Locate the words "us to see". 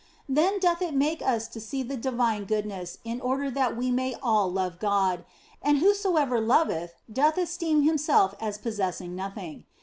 1.21-1.83